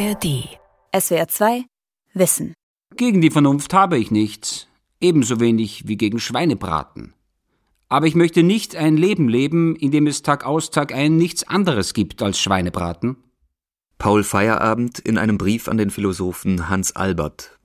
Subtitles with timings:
[0.00, 0.48] ARD.
[0.98, 1.64] SWR 2
[2.14, 2.54] Wissen.
[2.96, 4.66] Gegen die Vernunft habe ich nichts,
[4.98, 7.12] ebenso wenig wie gegen Schweinebraten.
[7.90, 11.46] Aber ich möchte nicht ein Leben leben, in dem es Tag aus Tag ein nichts
[11.46, 13.18] anderes gibt als Schweinebraten.
[13.98, 17.58] Paul Feierabend in einem Brief an den Philosophen Hans Albert,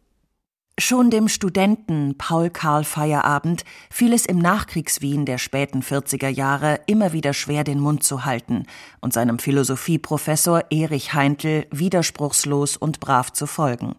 [0.78, 7.14] Schon dem Studenten Paul Karl Feierabend fiel es im Nachkriegswien der späten 40er Jahre immer
[7.14, 8.66] wieder schwer, den Mund zu halten
[9.00, 13.96] und seinem Philosophieprofessor Erich Heintl widerspruchslos und brav zu folgen.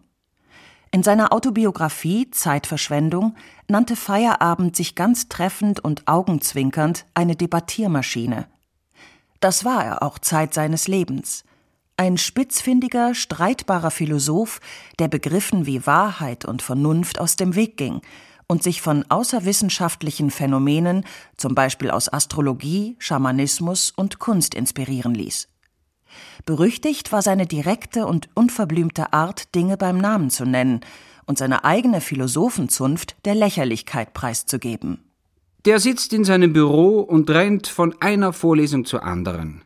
[0.91, 3.35] In seiner Autobiografie Zeitverschwendung
[3.67, 8.45] nannte Feierabend sich ganz treffend und augenzwinkernd eine Debattiermaschine.
[9.39, 11.43] Das war er auch Zeit seines Lebens–
[11.97, 14.59] ein spitzfindiger, streitbarer Philosoph,
[14.99, 18.01] der Begriffen wie Wahrheit und Vernunft aus dem Weg ging
[18.47, 21.05] und sich von außerwissenschaftlichen Phänomenen,
[21.35, 25.49] zum Beispiel aus Astrologie, Schamanismus und Kunst inspirieren ließ.
[26.45, 30.81] Berüchtigt war seine direkte und unverblümte Art, Dinge beim Namen zu nennen
[31.25, 35.03] und seine eigene Philosophenzunft der Lächerlichkeit preiszugeben.
[35.65, 39.63] Der sitzt in seinem Büro und rennt von einer Vorlesung zur anderen.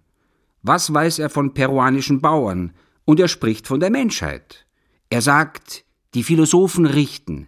[0.62, 2.73] Was weiß er von peruanischen Bauern?
[3.06, 4.66] Und er spricht von der Menschheit.
[5.09, 7.48] Er sagt, die Philosophen richten.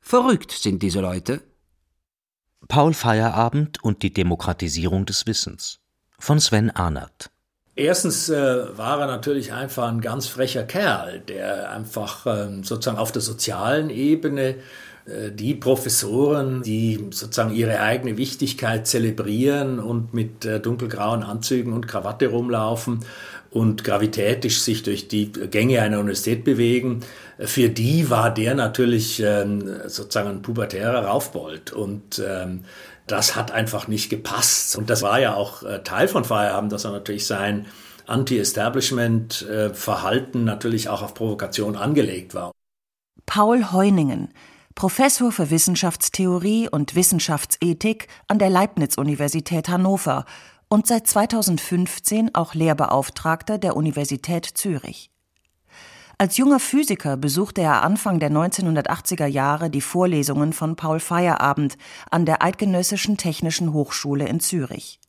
[0.00, 1.42] Verrückt sind diese Leute.
[2.66, 5.80] Paul Feierabend und die Demokratisierung des Wissens
[6.18, 7.30] von Sven Arnert.
[7.76, 13.12] Erstens äh, war er natürlich einfach ein ganz frecher Kerl, der einfach ähm, sozusagen auf
[13.12, 14.56] der sozialen Ebene äh,
[15.30, 22.28] die Professoren, die sozusagen ihre eigene Wichtigkeit zelebrieren und mit äh, dunkelgrauen Anzügen und Krawatte
[22.28, 23.00] rumlaufen
[23.50, 27.00] und gravitätisch sich durch die Gänge einer Universität bewegen,
[27.38, 32.64] für die war der natürlich ähm, sozusagen ein pubertärer Raufbold und ähm,
[33.06, 34.76] das hat einfach nicht gepasst.
[34.76, 37.66] Und das war ja auch äh, Teil von Feierabend, dass er natürlich sein
[38.06, 42.52] Anti-Establishment-Verhalten natürlich auch auf Provokation angelegt war.
[43.26, 44.28] Paul Heuningen,
[44.78, 50.24] Professor für Wissenschaftstheorie und Wissenschaftsethik an der Leibniz-Universität Hannover
[50.68, 55.10] und seit 2015 auch Lehrbeauftragter der Universität Zürich.
[56.16, 61.76] Als junger Physiker besuchte er Anfang der 1980er Jahre die Vorlesungen von Paul Feierabend
[62.12, 65.00] an der Eidgenössischen Technischen Hochschule in Zürich.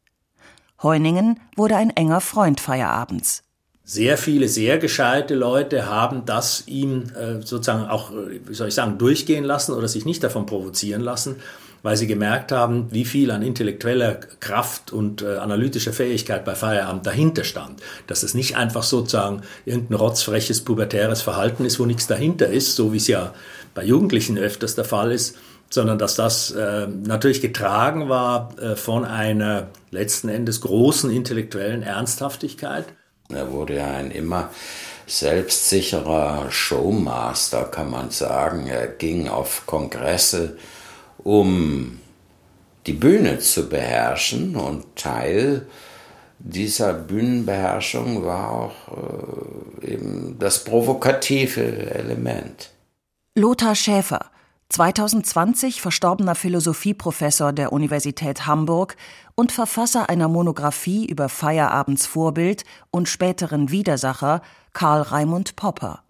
[0.81, 3.43] Heuningen wurde ein enger Freund Feierabends
[3.89, 8.11] sehr viele sehr gescheite Leute haben das ihm äh, sozusagen auch,
[8.45, 11.37] wie soll ich sagen, durchgehen lassen oder sich nicht davon provozieren lassen,
[11.81, 17.07] weil sie gemerkt haben, wie viel an intellektueller Kraft und äh, analytischer Fähigkeit bei Feierabend
[17.07, 17.81] dahinter stand.
[18.05, 22.93] Dass es nicht einfach sozusagen irgendein rotzfreches pubertäres Verhalten ist, wo nichts dahinter ist, so
[22.93, 23.33] wie es ja
[23.73, 25.35] bei Jugendlichen öfters der Fall ist,
[25.71, 32.85] sondern dass das äh, natürlich getragen war äh, von einer letzten Endes großen intellektuellen Ernsthaftigkeit
[33.29, 34.49] er wurde ja ein immer
[35.07, 38.67] selbstsicherer Showmaster, kann man sagen.
[38.67, 40.57] Er ging auf Kongresse,
[41.19, 41.99] um
[42.85, 45.67] die Bühne zu beherrschen und Teil
[46.39, 52.71] dieser Bühnenbeherrschung war auch äh, eben das provokative Element.
[53.35, 54.31] Lothar Schäfer,
[54.69, 58.97] 2020 verstorbener Philosophieprofessor der Universität Hamburg
[59.33, 64.43] und Verfasser einer Monographie über Feyerabends Vorbild und späteren Widersacher
[64.73, 66.03] Karl Raimund Popper.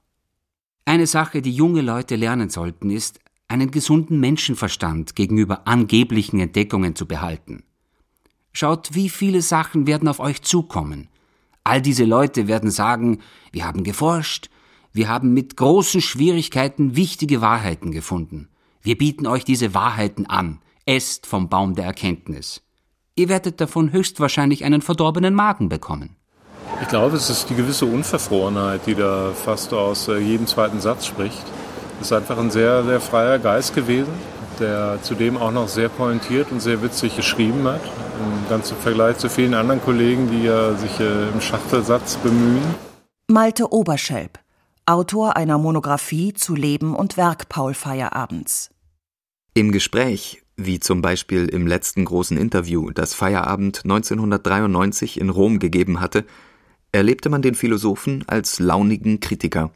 [0.84, 7.08] Eine Sache, die junge Leute lernen sollten, ist, einen gesunden Menschenverstand gegenüber angeblichen Entdeckungen zu
[7.08, 7.64] behalten.
[8.52, 11.08] Schaut, wie viele Sachen werden auf euch zukommen.
[11.64, 13.19] All diese Leute werden sagen,
[13.53, 14.50] wir haben geforscht,
[14.91, 18.50] wir haben mit großen Schwierigkeiten wichtige Wahrheiten gefunden.
[18.81, 20.61] Wir bieten euch diese Wahrheiten an.
[20.85, 22.63] Esst vom Baum der Erkenntnis.
[23.16, 26.16] Ihr werdet davon höchstwahrscheinlich einen verdorbenen Magen bekommen.
[26.81, 31.06] Ich glaube, es ist die gewisse Unverfrorenheit, die da fast aus äh, jedem zweiten Satz
[31.06, 31.44] spricht.
[32.00, 34.13] Es ist einfach ein sehr, sehr freier Geist gewesen,
[34.59, 37.81] der zudem auch noch sehr pointiert und sehr witzig geschrieben hat.
[37.83, 42.63] Im ganzen Vergleich zu vielen anderen Kollegen, die ja sich äh, im Schachtelsatz bemühen.
[43.27, 44.39] Malte Oberschelp
[44.89, 48.71] Autor einer Monographie zu Leben und Werk Paul Feierabends.
[49.53, 56.00] Im Gespräch, wie zum Beispiel im letzten großen Interview, das Feierabend 1993 in Rom gegeben
[56.00, 56.25] hatte,
[56.91, 59.69] erlebte man den Philosophen als launigen Kritiker,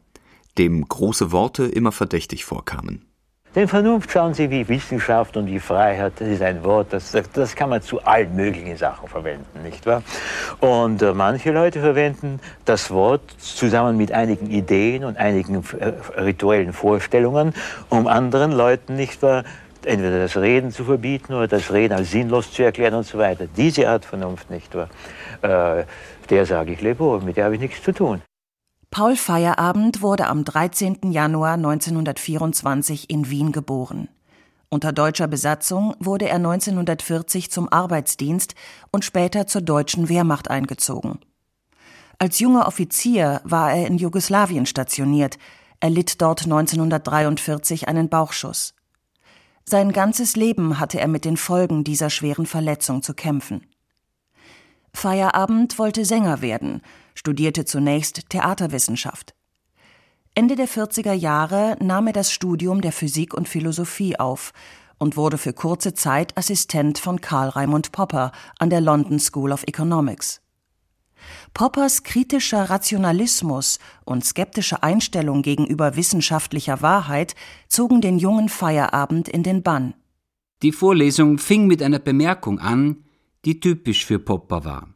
[0.58, 3.06] dem große Worte immer verdächtig vorkamen.
[3.54, 7.54] Denn Vernunft, schauen Sie, wie Wissenschaft und wie Freiheit, das ist ein Wort, das, das
[7.54, 10.02] kann man zu allen möglichen Sachen verwenden, nicht wahr?
[10.58, 16.72] Und äh, manche Leute verwenden das Wort zusammen mit einigen Ideen und einigen äh, rituellen
[16.72, 17.54] Vorstellungen,
[17.90, 19.44] um anderen Leuten, nicht wahr,
[19.84, 23.46] entweder das Reden zu verbieten oder das Reden als sinnlos zu erklären und so weiter.
[23.56, 24.88] Diese Art Vernunft, nicht wahr?
[25.42, 25.84] Äh,
[26.28, 28.20] der sage ich, lebe mit der habe ich nichts zu tun.
[28.94, 31.10] Paul Feierabend wurde am 13.
[31.10, 34.08] Januar 1924 in Wien geboren.
[34.68, 38.54] Unter deutscher Besatzung wurde er 1940 zum Arbeitsdienst
[38.92, 41.18] und später zur deutschen Wehrmacht eingezogen.
[42.20, 45.38] Als junger Offizier war er in Jugoslawien stationiert.
[45.80, 48.74] Er litt dort 1943 einen Bauchschuss.
[49.64, 53.66] Sein ganzes Leben hatte er mit den Folgen dieser schweren Verletzung zu kämpfen.
[54.94, 56.80] Feierabend wollte Sänger werden,
[57.14, 59.34] studierte zunächst Theaterwissenschaft.
[60.34, 64.52] Ende der 40er Jahre nahm er das Studium der Physik und Philosophie auf
[64.98, 69.64] und wurde für kurze Zeit Assistent von Karl Raimund Popper an der London School of
[69.64, 70.40] Economics.
[71.52, 77.34] Poppers kritischer Rationalismus und skeptische Einstellung gegenüber wissenschaftlicher Wahrheit
[77.68, 79.94] zogen den jungen Feierabend in den Bann.
[80.62, 83.03] Die Vorlesung fing mit einer Bemerkung an,
[83.44, 84.94] die typisch für Popper war.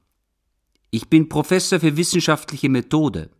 [0.90, 3.30] Ich bin Professor für wissenschaftliche Methode,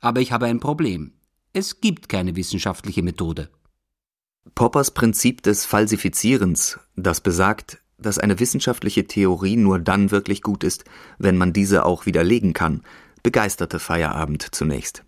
[0.00, 1.12] aber ich habe ein Problem.
[1.52, 3.50] Es gibt keine wissenschaftliche Methode.
[4.54, 10.84] Poppers Prinzip des Falsifizierens, das besagt, dass eine wissenschaftliche Theorie nur dann wirklich gut ist,
[11.18, 12.82] wenn man diese auch widerlegen kann,
[13.22, 15.04] begeisterte Feierabend zunächst.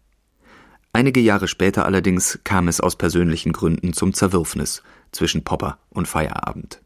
[0.93, 4.83] Einige Jahre später allerdings kam es aus persönlichen Gründen zum Zerwürfnis
[5.13, 6.81] zwischen Popper und Feierabend.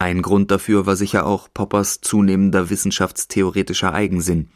[0.00, 4.48] Ein Grund dafür war sicher auch Poppers zunehmender wissenschaftstheoretischer Eigensinn.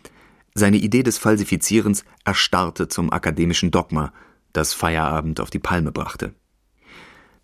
[0.54, 4.12] Seine Idee des Falsifizierens erstarrte zum akademischen Dogma,
[4.52, 6.34] das Feierabend auf die Palme brachte.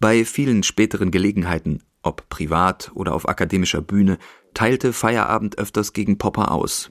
[0.01, 4.19] Bei vielen späteren Gelegenheiten ob privat oder auf akademischer Bühne,
[4.55, 6.91] teilte Feierabend öfters gegen Popper aus.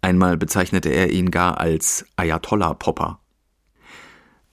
[0.00, 3.20] Einmal bezeichnete er ihn gar als Ayatollah Popper.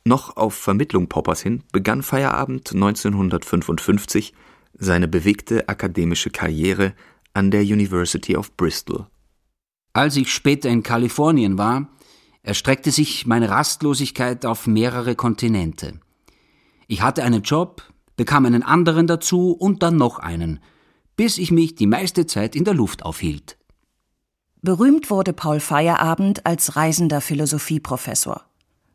[0.03, 4.33] Noch auf Vermittlung Poppers hin begann Feierabend 1955
[4.77, 6.94] seine bewegte akademische Karriere
[7.33, 9.07] an der University of Bristol.
[9.94, 11.89] Als ich später in Kalifornien war,
[12.44, 16.00] erstreckte sich meine Rastlosigkeit auf mehrere Kontinente.
[16.88, 17.83] Ich hatte einen Job,
[18.16, 20.60] bekam einen anderen dazu und dann noch einen,
[21.16, 23.57] bis ich mich die meiste Zeit in der Luft aufhielt.
[24.62, 28.45] Berühmt wurde Paul Feierabend als reisender Philosophieprofessor.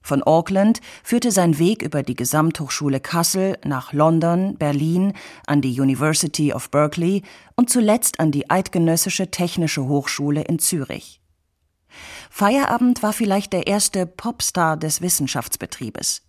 [0.03, 5.13] Von Auckland führte sein Weg über die Gesamthochschule Kassel nach London, Berlin,
[5.47, 7.23] an die University of Berkeley
[7.55, 11.21] und zuletzt an die Eidgenössische Technische Hochschule in Zürich.
[12.31, 16.23] Feierabend war vielleicht der erste Popstar des Wissenschaftsbetriebes.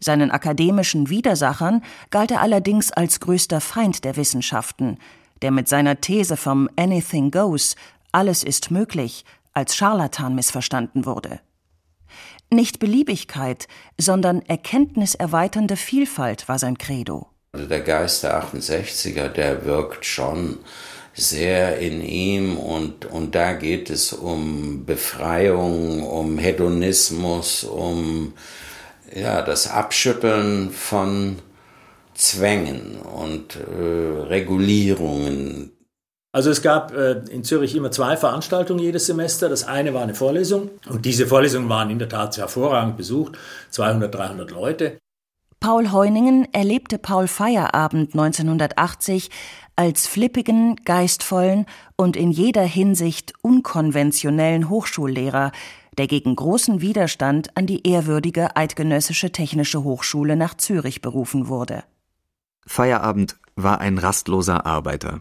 [0.00, 4.98] Seinen akademischen Widersachern galt er allerdings als größter Feind der Wissenschaften,
[5.42, 7.76] der mit seiner These vom Anything Goes,
[8.12, 11.40] alles ist möglich, als Scharlatan missverstanden wurde.
[12.52, 17.28] Nicht Beliebigkeit, sondern erkenntniserweiternde Vielfalt war sein Credo.
[17.52, 20.58] Also der Geist der 68er, der wirkt schon
[21.14, 28.34] sehr in ihm und, und da geht es um Befreiung, um Hedonismus, um
[29.14, 31.38] ja, das Abschütteln von
[32.14, 35.72] Zwängen und äh, Regulierungen.
[36.32, 39.48] Also es gab äh, in Zürich immer zwei Veranstaltungen jedes Semester.
[39.48, 43.36] Das eine war eine Vorlesung und diese Vorlesungen waren in der Tat hervorragend besucht,
[43.70, 44.98] 200, 300 Leute.
[45.58, 49.28] Paul Heuningen erlebte Paul Feierabend 1980
[49.76, 51.66] als flippigen, geistvollen
[51.96, 55.52] und in jeder Hinsicht unkonventionellen Hochschullehrer,
[55.98, 61.82] der gegen großen Widerstand an die ehrwürdige Eidgenössische Technische Hochschule nach Zürich berufen wurde.
[62.66, 65.20] Feierabend war ein rastloser Arbeiter.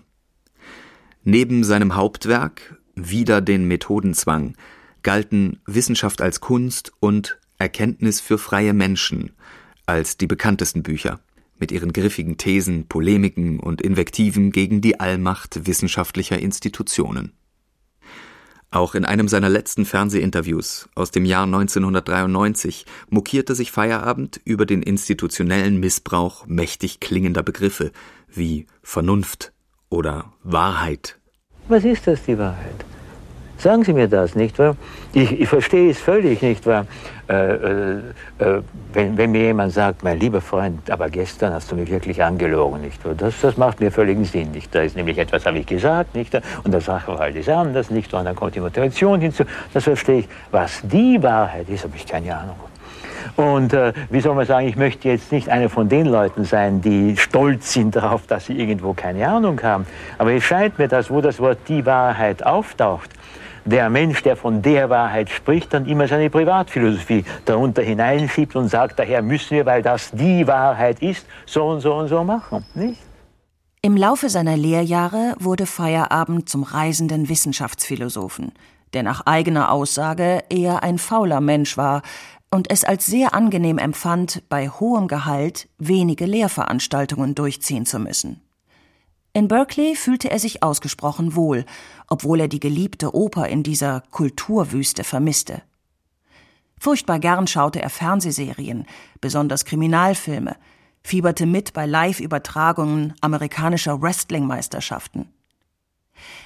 [1.24, 4.56] Neben seinem Hauptwerk Wider den Methodenzwang
[5.04, 9.32] galten Wissenschaft als Kunst und Erkenntnis für freie Menschen
[9.86, 11.20] als die bekanntesten Bücher
[11.58, 17.34] mit ihren griffigen Thesen, Polemiken und Invektiven gegen die Allmacht wissenschaftlicher Institutionen.
[18.72, 24.84] Auch in einem seiner letzten Fernsehinterviews aus dem Jahr 1993 mokierte sich Feierabend über den
[24.84, 27.92] institutionellen Missbrauch mächtig klingender Begriffe
[28.28, 29.52] wie Vernunft
[29.90, 31.18] oder Wahrheit.
[31.68, 32.86] Was ist das, die Wahrheit?
[33.58, 34.78] Sagen Sie mir das, nicht wahr?
[35.12, 36.86] Ich, ich verstehe es völlig, nicht wahr?
[37.28, 37.98] Äh, äh,
[38.40, 38.62] äh,
[38.94, 42.80] wenn, wenn, mir jemand sagt, mein lieber Freund, aber gestern hast du mich wirklich angelogen,
[42.80, 43.16] nicht wahr?
[43.16, 46.34] Das, das macht mir völligen Sinn, nicht Da ist nämlich etwas, habe ich gesagt, nicht
[46.34, 46.42] wahr?
[46.64, 48.22] Und der Sachverhalt ist anders, nicht wahr?
[48.22, 49.44] Und dann kommt die Motivation hinzu.
[49.74, 50.30] Das verstehe ich.
[50.52, 52.56] Was die Wahrheit ist, habe ich keine Ahnung.
[53.36, 56.82] Und äh, wie soll man sagen, ich möchte jetzt nicht einer von den Leuten sein,
[56.82, 59.86] die stolz sind darauf, dass sie irgendwo keine Ahnung haben.
[60.18, 63.10] Aber es scheint mir, dass wo das Wort die Wahrheit auftaucht,
[63.66, 69.00] der Mensch, der von der Wahrheit spricht, dann immer seine Privatphilosophie darunter hineinschiebt und sagt,
[69.00, 73.00] daher müssen wir, weil das die Wahrheit ist, so und so und so machen, nicht?
[73.82, 78.52] Im Laufe seiner Lehrjahre wurde Feierabend zum reisenden Wissenschaftsphilosophen,
[78.94, 82.02] der nach eigener Aussage eher ein fauler Mensch war
[82.52, 88.42] und es als sehr angenehm empfand, bei hohem Gehalt wenige Lehrveranstaltungen durchziehen zu müssen.
[89.34, 91.66] In Berkeley fühlte er sich ausgesprochen wohl,
[92.08, 95.62] obwohl er die geliebte Oper in dieser Kulturwüste vermisste.
[96.80, 98.86] Furchtbar gern schaute er Fernsehserien,
[99.22, 100.56] besonders Kriminalfilme,
[101.04, 105.30] fieberte mit bei Live-Übertragungen amerikanischer Wrestling-Meisterschaften.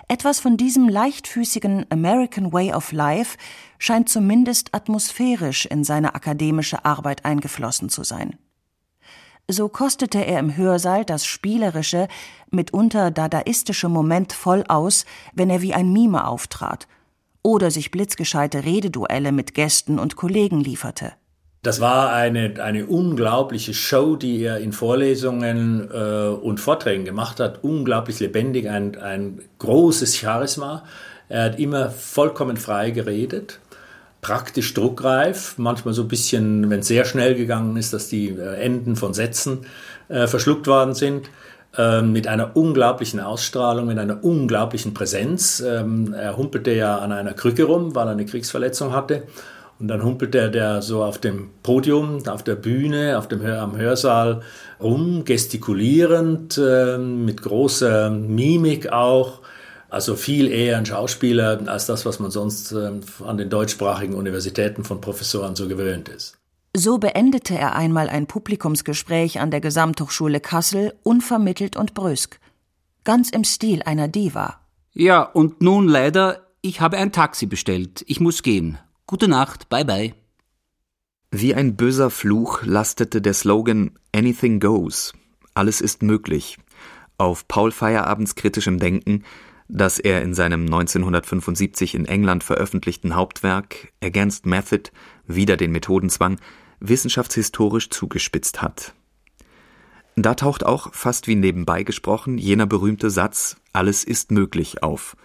[0.07, 3.37] Etwas von diesem leichtfüßigen American Way of Life
[3.77, 8.37] scheint zumindest atmosphärisch in seine akademische Arbeit eingeflossen zu sein.
[9.49, 12.07] So kostete er im Hörsaal das spielerische,
[12.49, 16.87] mitunter dadaistische Moment voll aus, wenn er wie ein Mime auftrat
[17.43, 21.13] oder sich blitzgescheite Rededuelle mit Gästen und Kollegen lieferte.
[21.63, 27.63] Das war eine, eine unglaubliche Show, die er in Vorlesungen äh, und Vorträgen gemacht hat.
[27.63, 30.83] Unglaublich lebendig, ein, ein großes Charisma.
[31.29, 33.59] Er hat immer vollkommen frei geredet,
[34.21, 38.55] praktisch druckreif, manchmal so ein bisschen, wenn es sehr schnell gegangen ist, dass die äh,
[38.55, 39.65] Enden von Sätzen
[40.09, 41.29] äh, verschluckt worden sind
[41.77, 45.61] ähm, mit einer unglaublichen Ausstrahlung, mit einer unglaublichen Präsenz.
[45.65, 49.23] Ähm, er humpelte ja an einer Krücke rum, weil er eine Kriegsverletzung hatte.
[49.79, 53.61] Und dann humpelt er der so auf dem Podium, auf der Bühne, auf dem Hör
[53.61, 54.41] am Hörsaal
[54.79, 59.41] rum, gestikulierend, äh, mit großer Mimik auch.
[59.89, 62.91] Also viel eher ein Schauspieler als das, was man sonst äh,
[63.25, 66.37] an den deutschsprachigen Universitäten von Professoren so gewöhnt ist.
[66.75, 72.39] So beendete er einmal ein Publikumsgespräch an der Gesamthochschule Kassel unvermittelt und brüsk.
[73.03, 74.61] Ganz im Stil einer Diva.
[74.93, 78.03] Ja, und nun leider, ich habe ein Taxi bestellt.
[78.07, 78.79] Ich muss gehen.
[79.13, 80.15] Gute Nacht, bye bye.
[81.29, 85.13] Wie ein böser Fluch lastete der Slogan Anything Goes,
[85.53, 86.57] alles ist möglich,
[87.19, 89.23] auf Paul Feierabends kritischem Denken,
[89.67, 94.89] das er in seinem 1975 in England veröffentlichten Hauptwerk Against Method,
[95.27, 96.39] wieder den Methodenzwang,
[96.79, 98.95] wissenschaftshistorisch zugespitzt hat.
[100.15, 105.15] Da taucht auch, fast wie nebenbei gesprochen, jener berühmte Satz Alles ist möglich auf,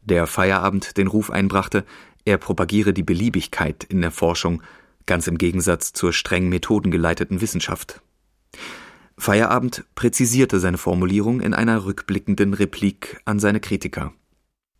[0.00, 1.84] der Feierabend den Ruf einbrachte,
[2.26, 4.62] er propagiere die Beliebigkeit in der Forschung,
[5.06, 8.02] ganz im Gegensatz zur streng methodengeleiteten Wissenschaft.
[9.16, 14.12] Feierabend präzisierte seine Formulierung in einer rückblickenden Replik an seine Kritiker.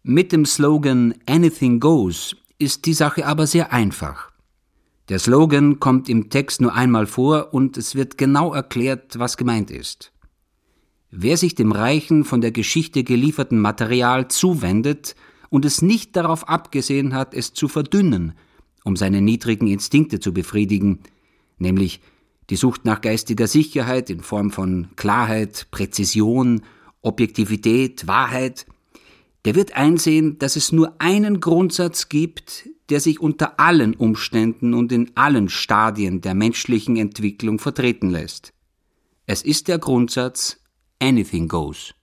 [0.02, 4.30] Mit dem Slogan Anything Goes ist die Sache aber sehr einfach.
[5.08, 9.70] Der Slogan kommt im Text nur einmal vor und es wird genau erklärt, was gemeint
[9.70, 10.12] ist.
[11.10, 15.14] Wer sich dem reichen, von der Geschichte gelieferten Material zuwendet,
[15.50, 18.34] und es nicht darauf abgesehen hat, es zu verdünnen,
[18.84, 21.00] um seine niedrigen Instinkte zu befriedigen,
[21.58, 22.00] nämlich
[22.50, 26.62] die Sucht nach geistiger Sicherheit in Form von Klarheit, Präzision,
[27.02, 28.66] Objektivität, Wahrheit,
[29.44, 34.92] der wird einsehen, dass es nur einen Grundsatz gibt, der sich unter allen Umständen und
[34.92, 38.52] in allen Stadien der menschlichen Entwicklung vertreten lässt.
[39.26, 40.60] Es ist der Grundsatz
[41.00, 41.95] Anything Goes.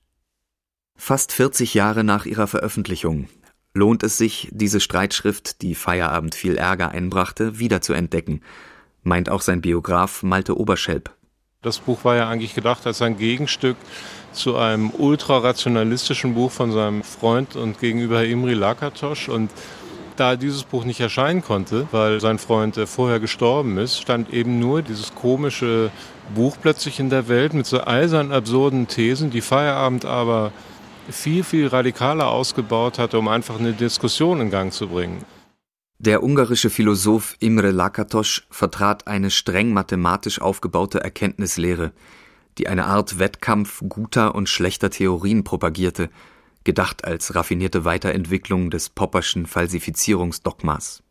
[0.95, 3.27] Fast 40 Jahre nach ihrer Veröffentlichung
[3.73, 8.41] lohnt es sich, diese Streitschrift, die Feierabend viel Ärger einbrachte, wiederzuentdecken,
[9.01, 11.11] meint auch sein Biograf Malte Oberschelp.
[11.61, 13.77] Das Buch war ja eigentlich gedacht als ein Gegenstück
[14.31, 19.49] zu einem ultrarationalistischen Buch von seinem Freund und gegenüber Imri Lakatosch und
[20.15, 24.81] da dieses Buch nicht erscheinen konnte, weil sein Freund vorher gestorben ist, stand eben nur
[24.81, 25.89] dieses komische
[26.35, 30.51] Buch plötzlich in der Welt mit so eisern absurden Thesen, die Feierabend aber
[31.09, 35.23] viel, viel radikaler ausgebaut hatte, um einfach eine Diskussion in Gang zu bringen.
[35.99, 41.93] Der ungarische Philosoph Imre Lakatos vertrat eine streng mathematisch aufgebaute Erkenntnislehre,
[42.57, 46.09] die eine Art Wettkampf guter und schlechter Theorien propagierte,
[46.63, 51.03] gedacht als raffinierte Weiterentwicklung des Popperschen Falsifizierungsdogmas.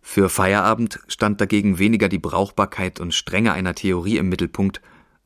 [0.00, 4.80] Für Feierabend stand dagegen weniger die Brauchbarkeit und Strenge einer Theorie im Mittelpunkt,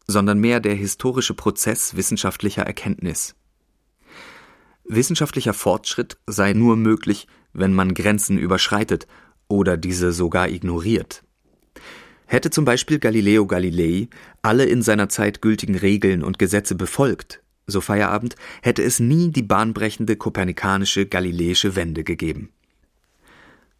[0.06, 3.34] sondern mehr der historische Prozess wissenschaftlicher Erkenntnis.
[4.88, 9.06] Wissenschaftlicher Fortschritt sei nur möglich, wenn man Grenzen überschreitet
[9.48, 11.22] oder diese sogar ignoriert.
[12.26, 14.08] Hätte zum Beispiel Galileo Galilei
[14.42, 19.42] alle in seiner Zeit gültigen Regeln und Gesetze befolgt, so Feierabend, hätte es nie die
[19.42, 22.50] bahnbrechende kopernikanische galileische Wende gegeben.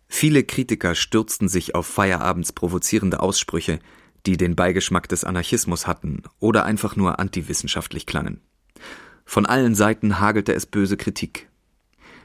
[0.09, 3.81] Viele Kritiker stürzten sich auf Feierabends provozierende Aussprüche,
[4.25, 8.41] die den Beigeschmack des Anarchismus hatten oder einfach nur antiwissenschaftlich klangen.
[9.27, 11.51] Von allen Seiten hagelte es böse Kritik.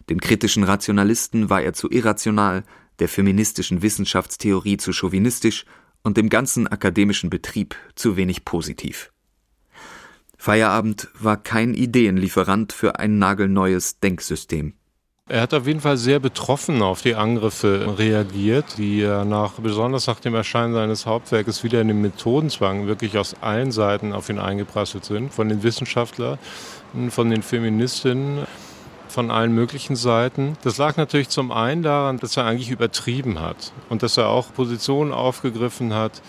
[0.10, 2.64] Den kritischen Rationalisten war er zu irrational,
[3.00, 5.66] der feministischen Wissenschaftstheorie zu chauvinistisch
[6.04, 9.12] und dem ganzen akademischen Betrieb zu wenig positiv.
[10.38, 14.74] Feierabend war kein Ideenlieferant für ein nagelneues Denksystem.
[15.30, 20.20] Er hat auf jeden Fall sehr betroffen auf die Angriffe reagiert, die nach, besonders nach
[20.20, 25.06] dem Erscheinen seines Hauptwerkes wieder in den Methodenzwang wirklich aus allen Seiten auf ihn eingeprasselt
[25.06, 25.34] sind.
[25.34, 26.38] Von den Wissenschaftlern,
[27.10, 28.46] von den Feministinnen,
[29.08, 30.58] von allen möglichen Seiten.
[30.64, 34.54] Das lag natürlich zum einen daran, dass er eigentlich übertrieben hat und dass er auch
[34.54, 36.22] Positionen aufgegriffen hat,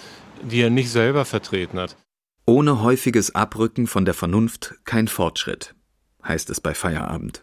[0.42, 1.96] die er nicht selber vertreten hat.
[2.44, 5.75] Ohne häufiges Abrücken von der Vernunft kein Fortschritt,
[6.25, 7.42] heißt es bei Feierabend.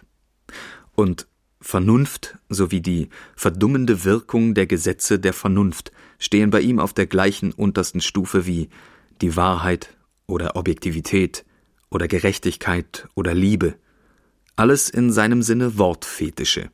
[0.95, 1.27] Und
[1.61, 7.51] Vernunft sowie die verdummende Wirkung der Gesetze der Vernunft stehen bei ihm auf der gleichen
[7.51, 8.69] untersten Stufe wie
[9.21, 9.89] die Wahrheit
[10.25, 11.45] oder Objektivität
[11.89, 13.75] oder Gerechtigkeit oder Liebe,
[14.55, 16.69] alles in seinem Sinne Wortfetische,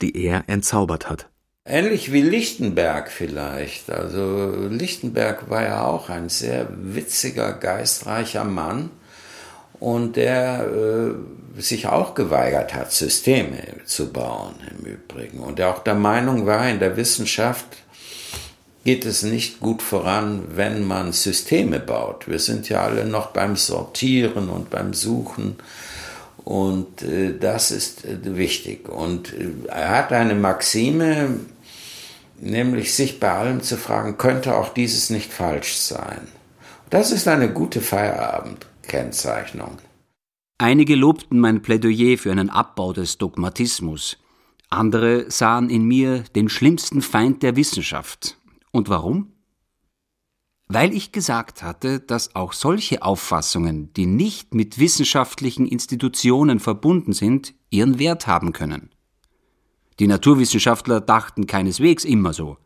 [0.00, 1.28] die er entzaubert hat.
[1.66, 3.90] Ähnlich wie Lichtenberg vielleicht.
[3.90, 8.90] Also Lichtenberg war ja auch ein sehr witziger, geistreicher Mann
[9.80, 15.40] und der äh, sich auch geweigert hat, Systeme zu bauen im Übrigen.
[15.40, 17.66] Und der auch der Meinung war, in der Wissenschaft
[18.84, 22.28] geht es nicht gut voran, wenn man Systeme baut.
[22.28, 25.56] Wir sind ja alle noch beim Sortieren und beim Suchen.
[26.44, 28.88] Und äh, das ist äh, wichtig.
[28.88, 31.40] Und äh, er hat eine Maxime,
[32.38, 36.28] nämlich sich bei allem zu fragen, könnte auch dieses nicht falsch sein.
[36.88, 38.66] Das ist eine gute Feierabend.
[38.90, 39.78] Kennzeichnung.
[40.58, 44.18] Einige lobten mein Plädoyer für einen Abbau des Dogmatismus.
[44.68, 48.36] Andere sahen in mir den schlimmsten Feind der Wissenschaft.
[48.72, 49.32] Und warum?
[50.66, 57.54] Weil ich gesagt hatte, dass auch solche Auffassungen, die nicht mit wissenschaftlichen Institutionen verbunden sind,
[57.70, 58.90] ihren Wert haben können.
[60.00, 62.56] Die Naturwissenschaftler dachten keineswegs immer so.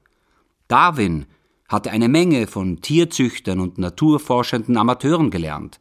[0.69, 1.27] Darwin
[1.69, 5.81] hatte eine Menge von Tierzüchtern und naturforschenden Amateuren gelernt.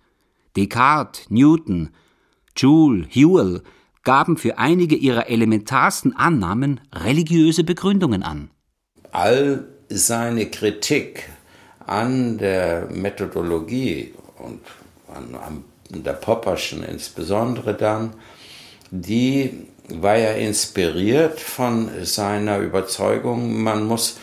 [0.56, 1.90] Descartes, Newton,
[2.56, 3.62] Joule, Whewell
[4.04, 8.50] gaben für einige ihrer elementarsten Annahmen religiöse Begründungen an.
[9.12, 11.30] All seine Kritik
[11.86, 14.62] an der Methodologie und
[15.08, 18.14] an, an der Popperschen insbesondere dann,
[18.92, 24.18] die war ja inspiriert von seiner Überzeugung, man muss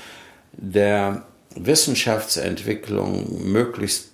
[0.53, 4.10] der Wissenschaftsentwicklung möglichst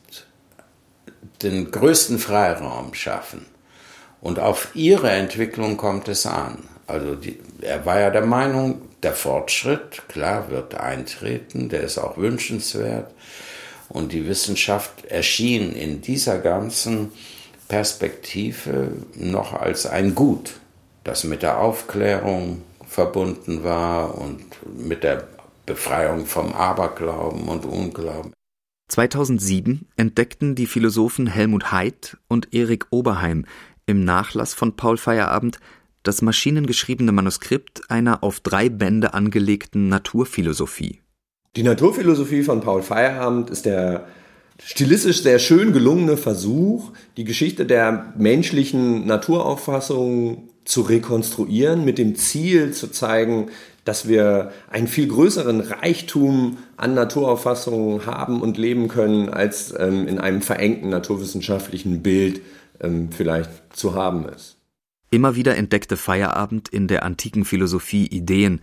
[1.42, 3.46] den größten Freiraum schaffen.
[4.20, 6.58] Und auf ihre Entwicklung kommt es an.
[6.86, 12.16] Also die, er war ja der Meinung, der Fortschritt, klar, wird eintreten, der ist auch
[12.16, 13.12] wünschenswert.
[13.88, 17.12] Und die Wissenschaft erschien in dieser ganzen
[17.68, 20.54] Perspektive noch als ein Gut,
[21.04, 24.44] das mit der Aufklärung verbunden war und
[24.76, 25.28] mit der
[25.66, 28.35] Befreiung vom Aberglauben und Unglauben.
[28.88, 33.44] 2007 entdeckten die Philosophen Helmut Haidt und Erik Oberheim
[33.86, 35.58] im Nachlass von Paul Feyerabend
[36.02, 41.00] das maschinengeschriebene Manuskript einer auf drei Bände angelegten Naturphilosophie.
[41.56, 44.06] Die Naturphilosophie von Paul Feyerabend ist der
[44.62, 52.72] stilistisch sehr schön gelungene Versuch, die Geschichte der menschlichen Naturauffassung zu rekonstruieren, mit dem Ziel
[52.72, 53.50] zu zeigen,
[53.86, 60.18] dass wir einen viel größeren Reichtum an Naturauffassungen haben und leben können, als ähm, in
[60.18, 62.42] einem verengten naturwissenschaftlichen Bild
[62.80, 64.58] ähm, vielleicht zu haben ist.
[65.10, 68.60] Immer wieder entdeckte Feierabend in der antiken Philosophie Ideen,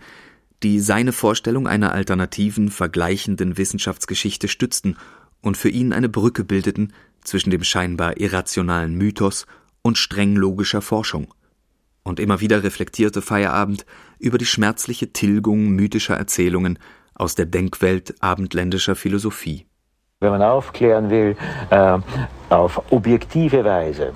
[0.62, 4.98] die seine Vorstellung einer alternativen, vergleichenden Wissenschaftsgeschichte stützten
[5.40, 6.92] und für ihn eine Brücke bildeten
[7.24, 9.46] zwischen dem scheinbar irrationalen Mythos
[9.80, 11.32] und streng logischer Forschung
[12.04, 13.84] und immer wieder reflektierte Feierabend
[14.24, 16.78] über die schmerzliche Tilgung mythischer Erzählungen
[17.14, 19.66] aus der Denkwelt abendländischer Philosophie.
[20.20, 21.36] Wenn man aufklären will,
[21.68, 21.98] äh,
[22.48, 24.14] auf objektive Weise,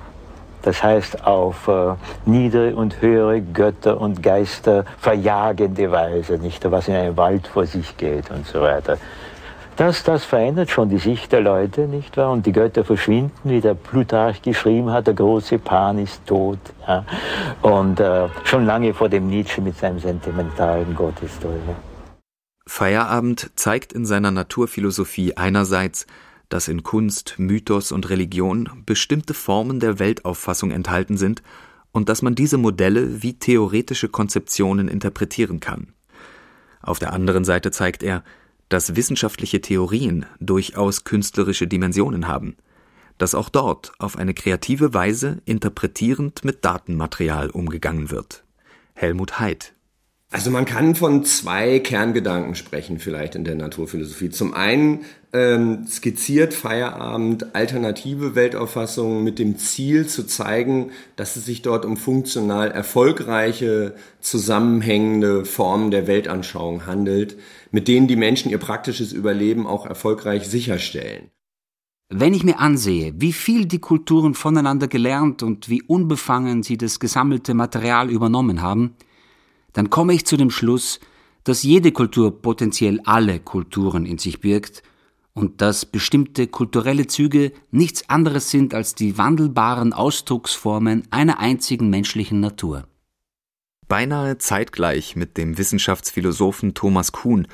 [0.63, 1.93] das heißt auf äh,
[2.25, 7.95] niedere und höhere Götter und Geister verjagende Weise, nicht was in einem Wald vor sich
[7.95, 8.97] geht und so weiter.
[9.79, 12.31] Das, das verändert schon die Sicht der Leute, nicht wahr?
[12.31, 16.59] Und die Götter verschwinden, wie der Plutarch geschrieben hat, der große Pan ist tot.
[16.85, 17.05] Ja?
[17.61, 21.77] Und äh, schon lange vor dem Nietzsche mit seinem sentimentalen Gottesdeuter.
[22.67, 26.07] Feierabend zeigt in seiner Naturphilosophie einerseits,
[26.49, 31.41] dass in Kunst, Mythos und Religion bestimmte Formen der Weltauffassung enthalten sind
[31.93, 35.93] und dass man diese Modelle wie theoretische Konzeptionen interpretieren kann.
[36.81, 38.23] Auf der anderen Seite zeigt er,
[38.69, 42.55] dass wissenschaftliche Theorien durchaus künstlerische Dimensionen haben,
[43.17, 48.43] dass auch dort auf eine kreative Weise interpretierend mit Datenmaterial umgegangen wird.
[48.93, 49.73] Helmut Haidt
[50.31, 54.29] Also man kann von zwei Kerngedanken sprechen vielleicht in der Naturphilosophie.
[54.29, 54.99] Zum einen
[55.33, 61.97] ähm, skizziert Feierabend alternative Weltauffassungen mit dem Ziel zu zeigen, dass es sich dort um
[61.97, 67.35] funktional erfolgreiche, zusammenhängende Formen der Weltanschauung handelt,
[67.71, 71.31] mit denen die Menschen ihr praktisches Überleben auch erfolgreich sicherstellen.
[72.11, 76.99] Wenn ich mir ansehe, wie viel die Kulturen voneinander gelernt und wie unbefangen sie das
[76.99, 78.95] gesammelte Material übernommen haben,
[79.79, 80.99] dann komme ich zu dem Schluss,
[81.45, 84.83] dass jede Kultur potenziell alle Kulturen in sich birgt
[85.33, 92.41] und dass bestimmte kulturelle Züge nichts anderes sind als die wandelbaren Ausdrucksformen einer einzigen menschlichen
[92.41, 92.89] Natur.
[93.87, 97.47] Beinahe zeitgleich mit dem Wissenschaftsphilosophen Thomas Kuhn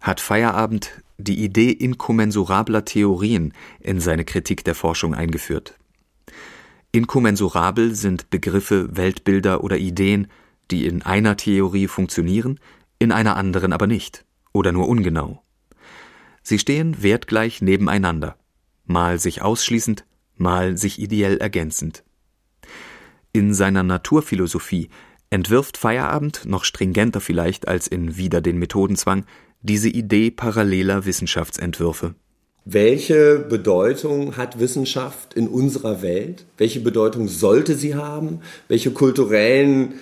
[0.00, 5.78] hat Feierabend die Idee inkommensurabler Theorien in seine Kritik der Forschung eingeführt.
[6.90, 10.26] Inkommensurabel sind Begriffe, Weltbilder oder Ideen,
[10.70, 12.60] die in einer Theorie funktionieren,
[12.98, 15.42] in einer anderen aber nicht oder nur ungenau.
[16.42, 18.36] Sie stehen wertgleich nebeneinander,
[18.86, 20.04] mal sich ausschließend,
[20.36, 22.04] mal sich ideell ergänzend.
[23.32, 24.88] In seiner Naturphilosophie
[25.30, 29.26] entwirft Feierabend noch stringenter vielleicht als in Wider den Methodenzwang
[29.60, 32.14] diese Idee paralleler Wissenschaftsentwürfe.
[32.64, 36.44] Welche Bedeutung hat Wissenschaft in unserer Welt?
[36.58, 38.40] Welche Bedeutung sollte sie haben?
[38.68, 39.94] Welche kulturellen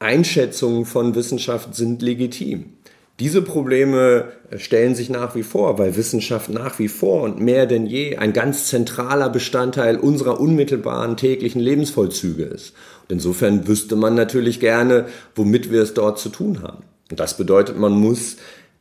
[0.00, 2.72] Einschätzungen von Wissenschaft sind legitim.
[3.20, 7.84] Diese Probleme stellen sich nach wie vor, weil Wissenschaft nach wie vor und mehr denn
[7.84, 12.72] je ein ganz zentraler Bestandteil unserer unmittelbaren täglichen Lebensvollzüge ist.
[13.02, 16.82] Und insofern wüsste man natürlich gerne, womit wir es dort zu tun haben.
[17.10, 18.36] Und das bedeutet, man muss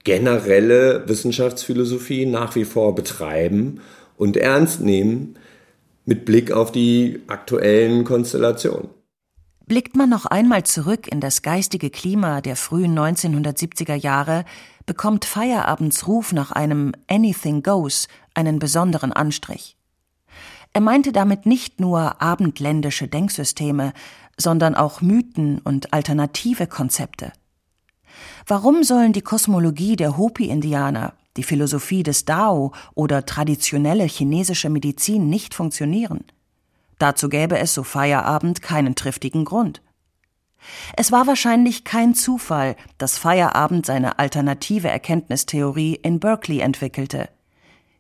[0.06, 3.82] generelle Wissenschaftsphilosophie nach wie vor betreiben
[4.16, 5.36] und ernst nehmen
[6.06, 8.99] mit Blick auf die aktuellen Konstellationen.
[9.70, 14.44] Blickt man noch einmal zurück in das geistige Klima der frühen 1970er Jahre,
[14.88, 19.78] bekommt Feierabends Ruf nach einem Anything Goes einen besonderen Anstrich.
[20.74, 23.94] Er meinte damit nicht nur abendländische Denksysteme,
[24.38, 27.32] sondern auch Mythen und alternative Konzepte.
[28.48, 35.54] Warum sollen die Kosmologie der Hopi-Indianer, die Philosophie des Dao oder traditionelle chinesische Medizin nicht
[35.54, 36.24] funktionieren?
[37.00, 39.82] Dazu gäbe es so Feierabend keinen triftigen Grund.
[40.98, 47.30] Es war wahrscheinlich kein Zufall, dass Feierabend seine alternative Erkenntnistheorie in Berkeley entwickelte.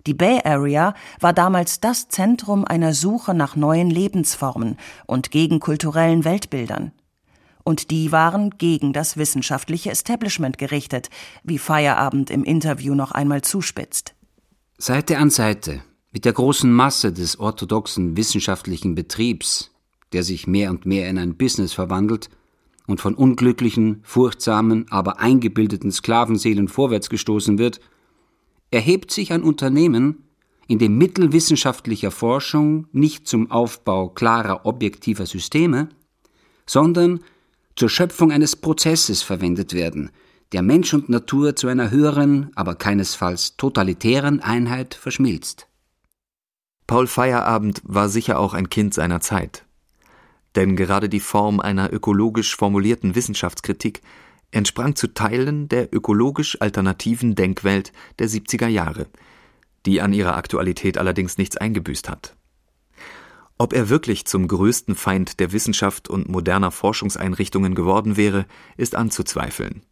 [0.05, 6.25] Die Bay Area war damals das Zentrum einer Suche nach neuen Lebensformen und gegen kulturellen
[6.25, 6.91] Weltbildern.
[7.63, 11.09] Und die waren gegen das wissenschaftliche Establishment gerichtet,
[11.43, 14.15] wie Feierabend im Interview noch einmal zuspitzt.
[14.77, 15.81] Seite an Seite
[16.12, 19.72] mit der großen Masse des orthodoxen wissenschaftlichen Betriebs,
[20.12, 22.30] der sich mehr und mehr in ein Business verwandelt
[22.88, 27.80] und von unglücklichen, furchtsamen, aber eingebildeten Sklavenseelen vorwärts gestoßen wird,
[28.72, 30.24] erhebt sich ein Unternehmen,
[30.67, 35.89] in dem Mittel wissenschaftlicher Forschung nicht zum Aufbau klarer objektiver Systeme,
[36.65, 37.22] sondern
[37.76, 40.12] zur Schöpfung eines Prozesses verwendet werden,
[40.52, 45.68] der Mensch und Natur zu einer höheren, aber keinesfalls totalitären Einheit verschmilzt.
[46.89, 49.63] Paul Feierabend war sicher auch ein Kind seiner Zeit.
[50.56, 54.02] Denn gerade die Form einer ökologisch formulierten Wissenschaftskritik
[54.49, 59.06] entsprang zu Teilen der ökologisch alternativen Denkwelt der 70er Jahre,
[59.86, 62.36] die an ihrer Aktualität allerdings nichts eingebüßt hat.
[63.60, 68.47] Ob er wirklich zum größten Feind der Wissenschaft und moderner Forschungseinrichtungen geworden wäre,
[68.78, 69.84] ist anzuzweifeln.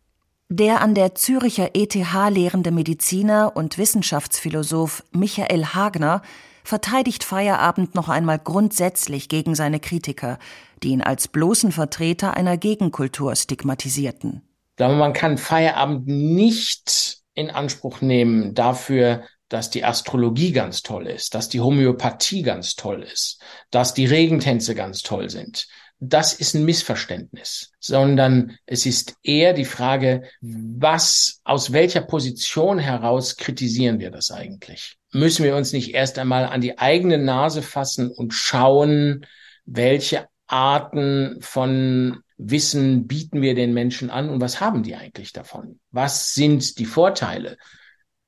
[0.50, 6.24] Der an der Züricher ETH lehrende Mediziner und Wissenschaftsphilosoph Michael Hagner
[6.68, 10.38] verteidigt Feierabend noch einmal grundsätzlich gegen seine Kritiker,
[10.84, 14.42] die ihn als bloßen Vertreter einer Gegenkultur stigmatisierten.
[14.78, 21.48] Man kann Feierabend nicht in Anspruch nehmen dafür, dass die Astrologie ganz toll ist, dass
[21.48, 25.68] die Homöopathie ganz toll ist, dass die Regentänze ganz toll sind.
[26.00, 33.38] Das ist ein Missverständnis, sondern es ist eher die Frage, was, aus welcher Position heraus
[33.38, 34.97] kritisieren wir das eigentlich?
[35.18, 39.26] Müssen wir uns nicht erst einmal an die eigene Nase fassen und schauen,
[39.66, 45.80] welche Arten von Wissen bieten wir den Menschen an und was haben die eigentlich davon?
[45.92, 47.58] Was sind die Vorteile?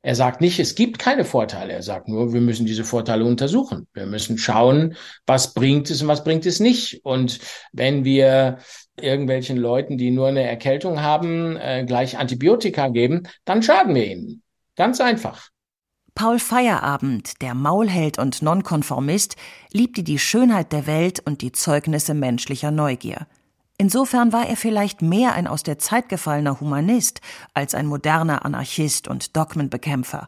[0.01, 1.73] Er sagt nicht, es gibt keine Vorteile.
[1.73, 3.85] Er sagt nur, wir müssen diese Vorteile untersuchen.
[3.93, 7.01] Wir müssen schauen, was bringt es und was bringt es nicht.
[7.03, 7.39] Und
[7.73, 8.59] wenn wir
[8.99, 14.41] irgendwelchen Leuten, die nur eine Erkältung haben, äh, gleich Antibiotika geben, dann schaden wir ihnen.
[14.75, 15.49] Ganz einfach.
[16.19, 19.37] Paul Feierabend, der Maulheld und Nonkonformist,
[19.71, 23.25] liebte die Schönheit der Welt und die Zeugnisse menschlicher Neugier.
[23.77, 27.21] Insofern war er vielleicht mehr ein aus der Zeit gefallener Humanist
[27.53, 30.27] als ein moderner Anarchist und Dogmenbekämpfer.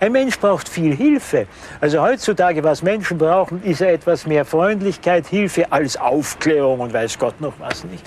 [0.00, 1.46] Ein Mensch braucht viel Hilfe.
[1.82, 7.18] Also heutzutage, was Menschen brauchen, ist ja etwas mehr Freundlichkeit, Hilfe als Aufklärung und weiß
[7.18, 8.02] Gott noch was nicht.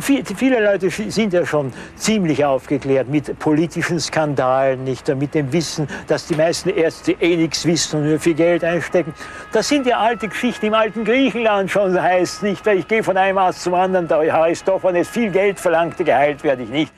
[0.00, 5.08] Viele Leute sind ja schon ziemlich aufgeklärt mit politischen Skandalen, nicht?
[5.16, 9.14] mit dem Wissen, dass die meisten Ärzte eh nichts wissen und nur viel Geld einstecken.
[9.52, 10.66] Das sind ja alte Geschichten.
[10.66, 15.08] Im alten Griechenland schon heißt nicht, ich gehe von einem Arzt zum anderen, da Aristophanes
[15.08, 16.92] viel Geld verlangte, geheilt werde ich nicht.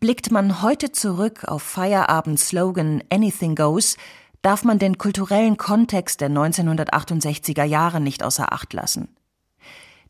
[0.00, 3.96] Blickt man heute zurück auf Feierabend-Slogan Anything Goes,
[4.42, 9.08] darf man den kulturellen Kontext der 1968er Jahre nicht außer Acht lassen.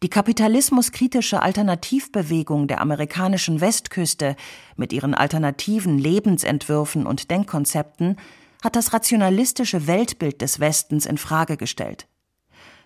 [0.03, 4.37] Die kapitalismuskritische Alternativbewegung der amerikanischen Westküste
[4.77, 8.17] mit ihren alternativen Lebensentwürfen und Denkkonzepten
[8.63, 12.07] hat das rationalistische Weltbild des Westens in Frage gestellt.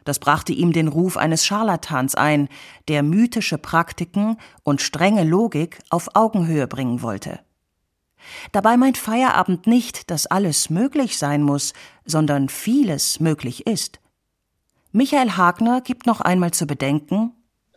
[0.05, 2.48] Das brachte ihm den Ruf eines Scharlatans ein,
[2.88, 7.40] der mythische Praktiken und strenge Logik auf Augenhöhe bringen wollte.
[8.53, 11.72] Dabei meint Feierabend nicht, dass alles möglich sein muss,
[12.05, 14.01] sondern vieles möglich ist.
[14.92, 17.33] Michael Hagner gibt noch einmal zu bedenken,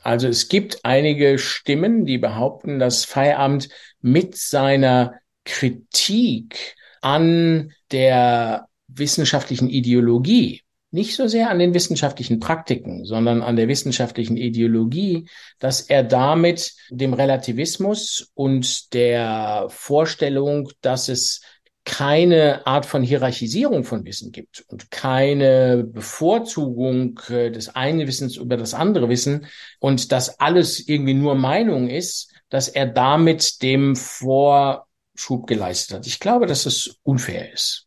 [0.05, 3.69] also es gibt einige Stimmen, die behaupten, dass Feierabend
[4.01, 13.41] mit seiner Kritik an der wissenschaftlichen Ideologie, nicht so sehr an den wissenschaftlichen Praktiken, sondern
[13.41, 21.41] an der wissenschaftlichen Ideologie, dass er damit dem Relativismus und der Vorstellung, dass es
[21.85, 28.57] keine Art von Hierarchisierung von Wissen gibt und keine Bevorzugung äh, des einen Wissens über
[28.57, 29.45] das andere Wissen
[29.79, 36.07] und dass alles irgendwie nur Meinung ist, dass er damit dem Vorschub geleistet hat.
[36.07, 37.85] Ich glaube, dass es unfair ist.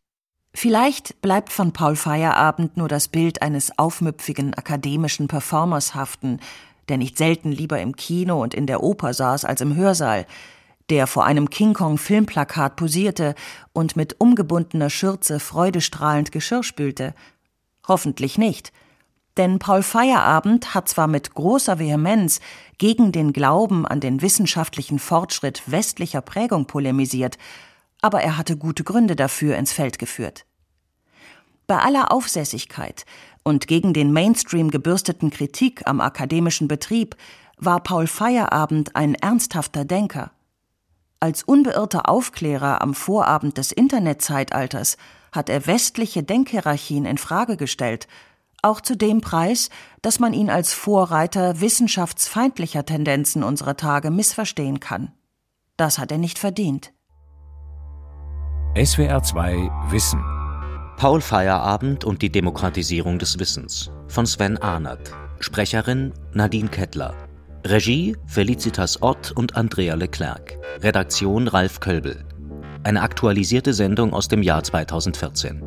[0.53, 6.39] Vielleicht bleibt von Paul Feierabend nur das Bild eines aufmüpfigen akademischen Performers haften,
[6.87, 10.25] der nicht selten lieber im Kino und in der Oper saß als im Hörsaal,
[10.89, 13.35] der vor einem King Kong Filmplakat posierte
[13.73, 17.13] und mit umgebundener Schürze freudestrahlend Geschirr spülte.
[17.87, 18.71] Hoffentlich nicht.
[19.37, 22.39] Denn Paul Feierabend hat zwar mit großer Vehemenz
[22.77, 27.37] gegen den Glauben an den wissenschaftlichen Fortschritt westlicher Prägung polemisiert,
[28.01, 30.45] aber er hatte gute Gründe dafür ins Feld geführt.
[31.67, 33.05] Bei aller Aufsässigkeit
[33.43, 37.15] und gegen den Mainstream gebürsteten Kritik am akademischen Betrieb
[37.57, 40.31] war Paul Feierabend ein ernsthafter Denker.
[41.21, 44.95] Als unbeirrter Aufklärer am Vorabend des Internetzeitalters
[45.33, 48.07] hat er westliche Denkhierarchien in Frage gestellt,
[48.61, 49.69] auch zu dem Preis,
[50.01, 55.11] dass man ihn als Vorreiter wissenschaftsfeindlicher Tendenzen unserer Tage missverstehen kann.
[55.75, 56.93] Das hat er nicht verdient.
[58.81, 60.23] SWR 2 Wissen
[60.95, 67.28] Paul Feierabend und die Demokratisierung des Wissens von Sven Ahnert Sprecherin Nadine Kettler
[67.65, 70.57] Regie Felicitas Ott und Andrea Leclerc.
[70.81, 72.23] Redaktion Ralf Kölbel.
[72.83, 75.61] Eine aktualisierte Sendung aus dem Jahr 2014.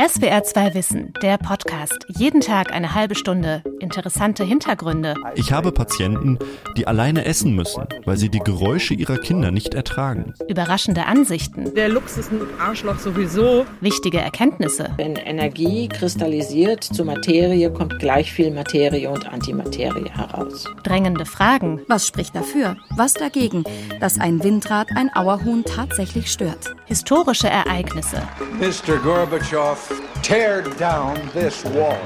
[0.00, 2.06] SWR 2 Wissen, der Podcast.
[2.06, 3.64] Jeden Tag eine halbe Stunde.
[3.80, 5.14] Interessante Hintergründe.
[5.34, 6.38] Ich habe Patienten,
[6.76, 10.34] die alleine essen müssen, weil sie die Geräusche ihrer Kinder nicht ertragen.
[10.48, 11.74] Überraschende Ansichten.
[11.74, 13.66] Der Lux ist ein Arschloch sowieso.
[13.80, 14.90] Wichtige Erkenntnisse.
[14.98, 20.64] Wenn Energie kristallisiert zu Materie, kommt gleich viel Materie und Antimaterie heraus.
[20.84, 21.80] Drängende Fragen.
[21.88, 22.76] Was spricht dafür?
[22.94, 23.64] Was dagegen,
[23.98, 26.72] dass ein Windrad ein Auerhuhn tatsächlich stört?
[26.86, 28.22] Historische Ereignisse.
[28.60, 28.96] Mr.
[28.98, 29.87] Gorbatschow
[30.22, 31.96] Tear down this wall.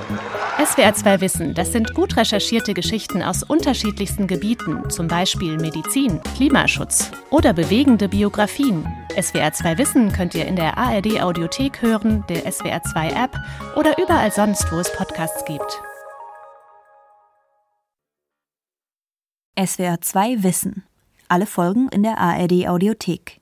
[0.64, 7.10] SWR 2 Wissen, das sind gut recherchierte Geschichten aus unterschiedlichsten Gebieten, zum Beispiel Medizin, Klimaschutz
[7.30, 8.86] oder bewegende Biografien.
[9.20, 13.36] SWR 2 Wissen könnt ihr in der ARD Audiothek hören, der SWR 2 App
[13.74, 15.82] oder überall sonst, wo es Podcasts gibt.
[19.58, 20.84] SWR 2 Wissen.
[21.28, 23.41] Alle Folgen in der ARD Audiothek.